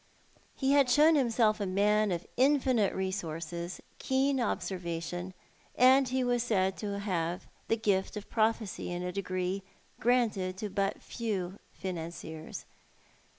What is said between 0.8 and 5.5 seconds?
shown himself a man of infinite resources, keen observation,